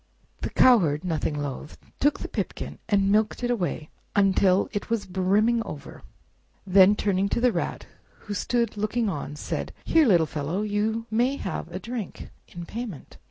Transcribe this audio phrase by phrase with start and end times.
[0.39, 6.01] The Cowherd, nothing loath, took the pipkin and milked away until it was brimming over;
[6.65, 7.85] then turning to the Rat,
[8.21, 13.17] who stood looking on, said, "Here, little fellow, You may have a drink, in payment."